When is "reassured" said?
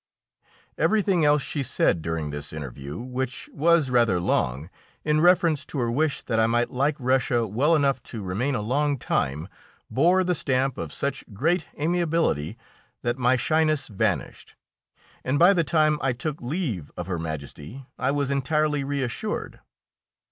18.83-19.59